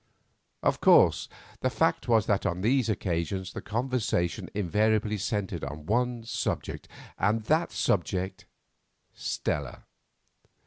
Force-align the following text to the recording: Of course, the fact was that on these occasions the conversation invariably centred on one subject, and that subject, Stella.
Of 0.63 0.81
course, 0.81 1.29
the 1.59 1.69
fact 1.69 2.07
was 2.07 2.25
that 2.25 2.43
on 2.43 2.61
these 2.61 2.89
occasions 2.89 3.53
the 3.53 3.61
conversation 3.61 4.49
invariably 4.55 5.19
centred 5.19 5.63
on 5.63 5.85
one 5.85 6.23
subject, 6.23 6.87
and 7.19 7.43
that 7.43 7.71
subject, 7.71 8.45
Stella. 9.13 9.83